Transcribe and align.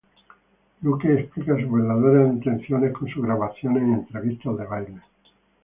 Luke 0.81 1.05
explica 1.13 1.55
sus 1.57 1.69
verdaderas 1.71 2.33
intenciones 2.33 2.91
con 2.91 3.07
sus 3.07 3.21
grabaciones 3.23 3.83
y 3.87 3.91
entrevistas 3.91 4.57
de 4.57 4.65
baile. 4.65 5.01